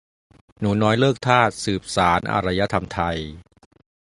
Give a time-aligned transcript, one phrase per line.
[0.59, 3.19] "หนูน้อยเลิกทาส สืบสานอารยธรรมไทย"